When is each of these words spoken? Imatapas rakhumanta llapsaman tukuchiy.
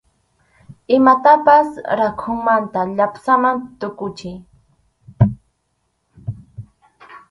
Imatapas 0.97 1.67
rakhumanta 1.99 2.79
llapsaman 2.97 3.57
tukuchiy. 3.79 4.39